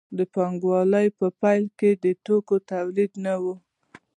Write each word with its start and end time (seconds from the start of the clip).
د 0.17 0.19
پانګوالۍ 0.33 1.07
په 1.19 1.27
پیل 1.41 1.63
کې 1.79 1.89
د 2.03 2.05
توکو 2.25 2.55
تولید 2.71 3.11
نه 3.25 3.33
و. 3.41 3.43